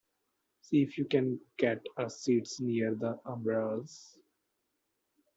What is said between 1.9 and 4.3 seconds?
us seats near the umbrellas.